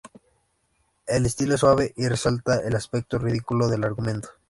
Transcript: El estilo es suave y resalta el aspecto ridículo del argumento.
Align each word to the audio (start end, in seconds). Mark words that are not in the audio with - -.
El 1.05 1.27
estilo 1.27 1.53
es 1.53 1.59
suave 1.59 1.93
y 1.95 2.07
resalta 2.07 2.59
el 2.61 2.75
aspecto 2.75 3.19
ridículo 3.19 3.67
del 3.67 3.83
argumento. 3.83 4.29